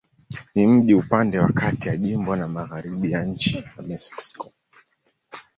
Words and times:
Ni 0.55 0.67
mji 0.67 0.93
upande 0.93 1.39
wa 1.39 1.49
kati 1.51 1.89
ya 1.89 1.97
jimbo 1.97 2.35
na 2.35 2.47
magharibi 2.47 3.11
ya 3.11 3.23
nchi 3.25 3.63
Mexiko. 3.87 4.53